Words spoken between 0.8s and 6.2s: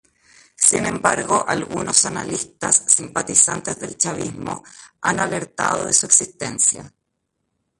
embargo, algunos analistas simpatizantes del chavismo han alertado de su